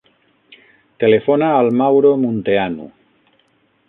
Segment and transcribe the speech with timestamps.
[1.03, 2.89] Telefona al Mauro Munteanu.